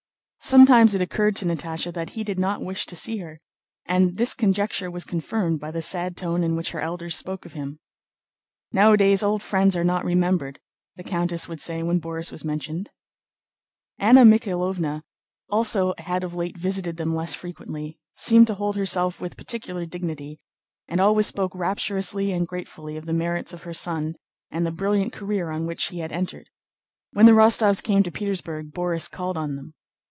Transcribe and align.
Sometimes 0.43 0.95
it 0.95 1.03
occurred 1.03 1.35
to 1.35 1.45
Natásha 1.45 1.93
that 1.93 2.09
he 2.09 2.23
did 2.23 2.39
not 2.39 2.61
wish 2.65 2.87
to 2.87 2.95
see 2.95 3.17
her, 3.17 3.39
and 3.85 4.17
this 4.17 4.33
conjecture 4.33 4.89
was 4.89 5.05
confirmed 5.05 5.59
by 5.59 5.69
the 5.69 5.83
sad 5.83 6.17
tone 6.17 6.43
in 6.43 6.55
which 6.55 6.71
her 6.71 6.81
elders 6.81 7.15
spoke 7.15 7.45
of 7.45 7.53
him. 7.53 7.79
"Nowadays 8.71 9.21
old 9.21 9.43
friends 9.43 9.75
are 9.75 9.83
not 9.83 10.03
remembered," 10.03 10.59
the 10.95 11.03
countess 11.03 11.47
would 11.47 11.61
say 11.61 11.83
when 11.83 12.01
Borís 12.01 12.31
was 12.31 12.43
mentioned. 12.43 12.89
Anna 13.99 14.23
Mikháylovna 14.23 15.03
also 15.47 15.93
had 15.99 16.23
of 16.23 16.33
late 16.33 16.57
visited 16.57 16.97
them 16.97 17.13
less 17.13 17.35
frequently, 17.35 17.99
seemed 18.15 18.47
to 18.47 18.55
hold 18.55 18.75
herself 18.75 19.21
with 19.21 19.37
particular 19.37 19.85
dignity, 19.85 20.39
and 20.87 20.99
always 20.99 21.27
spoke 21.27 21.53
rapturously 21.53 22.31
and 22.31 22.47
gratefully 22.47 22.97
of 22.97 23.05
the 23.05 23.13
merits 23.13 23.53
of 23.53 23.61
her 23.61 23.75
son 23.75 24.15
and 24.49 24.65
the 24.65 24.71
brilliant 24.71 25.13
career 25.13 25.51
on 25.51 25.67
which 25.67 25.89
he 25.89 25.99
had 25.99 26.11
entered. 26.11 26.49
When 27.13 27.27
the 27.27 27.31
Rostóvs 27.33 27.83
came 27.83 28.01
to 28.01 28.11
Petersburg 28.11 28.73
Borís 28.73 29.09
called 29.09 29.37
on 29.37 29.55
them. 29.55 29.75